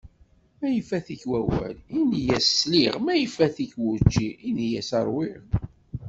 [0.59, 2.93] Ma ifat-ik wawal, ini-as sliɣ.
[3.05, 5.43] Ma ifat-ik wučči, ini-as ṛwiɣ.